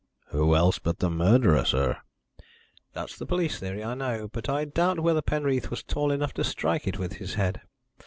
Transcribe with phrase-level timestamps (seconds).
[0.29, 1.97] "Who else but the murderer, sir?"
[2.93, 6.43] "That's the police theory, I know, but I doubt whether Penreath was tall enough to
[6.43, 7.61] strike it with his head.